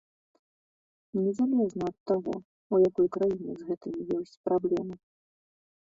[1.25, 2.33] Незалежна ад таго,
[2.77, 4.95] у якой краіне з гэтым ёсць праблемы.